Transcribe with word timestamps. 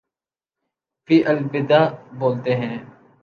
فی 1.09 1.23
البدیہہ 1.25 1.83
بولتے 2.19 2.55
ہیں۔ 2.55 2.77